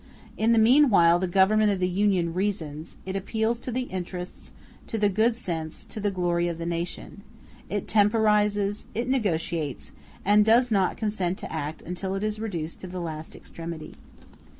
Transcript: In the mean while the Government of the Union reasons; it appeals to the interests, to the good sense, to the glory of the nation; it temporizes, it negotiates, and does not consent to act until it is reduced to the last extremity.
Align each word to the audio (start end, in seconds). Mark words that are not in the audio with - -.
In 0.35 0.51
the 0.51 0.57
mean 0.57 0.89
while 0.89 1.19
the 1.19 1.27
Government 1.27 1.71
of 1.71 1.79
the 1.79 1.87
Union 1.87 2.33
reasons; 2.33 2.97
it 3.05 3.15
appeals 3.15 3.59
to 3.59 3.71
the 3.71 3.81
interests, 3.83 4.51
to 4.87 4.97
the 4.97 5.09
good 5.09 5.35
sense, 5.35 5.85
to 5.85 5.99
the 5.99 6.09
glory 6.09 6.47
of 6.47 6.57
the 6.57 6.65
nation; 6.65 7.21
it 7.69 7.85
temporizes, 7.87 8.87
it 8.95 9.07
negotiates, 9.07 9.91
and 10.25 10.43
does 10.43 10.71
not 10.71 10.97
consent 10.97 11.37
to 11.37 11.53
act 11.53 11.83
until 11.83 12.15
it 12.15 12.23
is 12.23 12.39
reduced 12.39 12.81
to 12.81 12.87
the 12.87 12.99
last 12.99 13.35
extremity. 13.35 13.93